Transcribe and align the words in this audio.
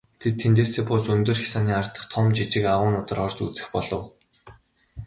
Тэд 0.21 0.35
тэндээсээ 0.41 0.83
бууж 0.87 1.05
өндөр 1.15 1.37
хясааны 1.39 1.73
ар 1.79 1.87
дахь 1.93 2.07
том 2.13 2.25
жижиг 2.35 2.65
агуйнуудаар 2.73 3.19
орж 3.25 3.37
үзэх 3.45 3.67
болов. 3.73 4.03